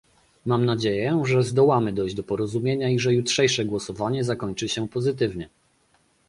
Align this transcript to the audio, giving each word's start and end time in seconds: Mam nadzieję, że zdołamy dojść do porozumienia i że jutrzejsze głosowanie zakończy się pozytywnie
Mam 0.45 0.65
nadzieję, 0.65 1.21
że 1.25 1.43
zdołamy 1.43 1.93
dojść 1.93 2.15
do 2.15 2.23
porozumienia 2.23 2.89
i 2.89 2.99
że 2.99 3.13
jutrzejsze 3.13 3.65
głosowanie 3.65 4.23
zakończy 4.23 4.69
się 4.69 4.87
pozytywnie 4.87 5.49